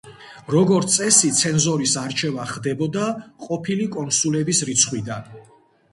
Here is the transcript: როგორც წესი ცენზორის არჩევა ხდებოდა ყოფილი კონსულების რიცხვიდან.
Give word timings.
როგორც 0.53 0.87
წესი 0.95 1.29
ცენზორის 1.41 1.93
არჩევა 2.03 2.47
ხდებოდა 2.53 3.05
ყოფილი 3.49 3.89
კონსულების 3.97 4.63
რიცხვიდან. 4.71 5.33